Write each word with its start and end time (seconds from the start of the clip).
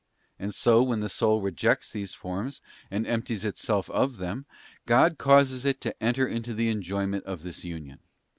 And 0.39 0.51
so 0.55 0.81
when 0.81 1.01
the 1.01 1.09
soul 1.09 1.41
rejects 1.41 1.91
these 1.91 2.15
forms 2.15 2.59
and 2.89 3.05
empties 3.05 3.45
itself 3.45 3.87
of 3.91 4.17
them, 4.17 4.47
God 4.87 5.19
causes 5.19 5.63
it 5.63 5.79
to 5.81 5.95
enter 6.03 6.27
into 6.27 6.55
the 6.55 6.69
enjoyment 6.69 7.23
of 7.25 7.43
this 7.43 7.63
Union. 7.63 7.99